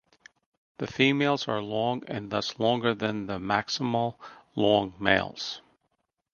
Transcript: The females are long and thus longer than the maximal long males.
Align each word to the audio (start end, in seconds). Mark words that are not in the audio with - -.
The 0.79 0.87
females 0.87 1.47
are 1.47 1.61
long 1.61 2.01
and 2.07 2.31
thus 2.31 2.57
longer 2.57 2.95
than 2.95 3.27
the 3.27 3.37
maximal 3.37 4.15
long 4.55 4.95
males. 4.99 5.61